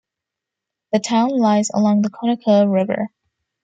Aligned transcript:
The 0.93 0.99
town 0.99 1.29
lies 1.29 1.69
along 1.71 2.01
the 2.01 2.09
Conecuh 2.09 2.65
River. 2.73 3.09